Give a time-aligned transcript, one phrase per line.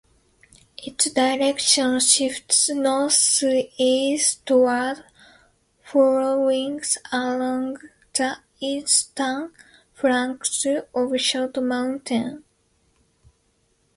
[0.79, 3.67] Its direction shifts northeastward
[5.83, 6.81] following
[7.11, 7.77] along
[8.15, 9.53] the eastern
[9.93, 12.43] flanks of Short Mountain.